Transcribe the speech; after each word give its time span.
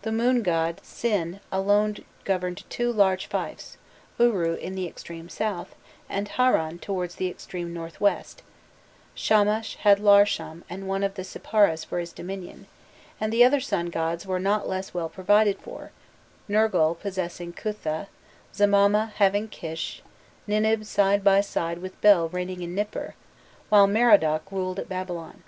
The 0.00 0.12
moon 0.12 0.42
god, 0.42 0.80
Sin, 0.82 1.40
alone 1.52 1.98
governed 2.24 2.64
two 2.70 2.90
large 2.90 3.26
fiefs, 3.26 3.76
Uru 4.18 4.54
in 4.54 4.74
the 4.74 4.86
extreme 4.86 5.28
south, 5.28 5.74
and 6.08 6.26
Harran 6.26 6.78
towards 6.78 7.16
the 7.16 7.28
extreme 7.28 7.74
north 7.74 8.00
west; 8.00 8.42
Shamash 9.14 9.76
had 9.76 9.98
Larsam 10.00 10.62
and 10.70 10.88
one 10.88 11.02
of 11.04 11.16
the 11.16 11.22
Sipparas 11.22 11.84
for 11.84 11.98
his 11.98 12.14
dominion, 12.14 12.66
and 13.20 13.30
the 13.30 13.44
other 13.44 13.60
sun 13.60 13.90
gods 13.90 14.24
were 14.24 14.40
not 14.40 14.66
less 14.66 14.94
well 14.94 15.10
provided 15.10 15.58
for, 15.58 15.92
Nergal 16.48 16.94
possessing 16.94 17.52
Kutha, 17.52 18.06
Zamama 18.54 19.12
having 19.16 19.48
Kish, 19.48 20.00
Ninib 20.48 20.86
side 20.86 21.22
by 21.22 21.42
side 21.42 21.80
with 21.80 22.00
Bel 22.00 22.30
reigning 22.30 22.62
in 22.62 22.74
Nipur, 22.74 23.16
while 23.68 23.86
Merodach 23.86 24.50
ruled 24.50 24.78
at 24.78 24.88
Babylon. 24.88 25.42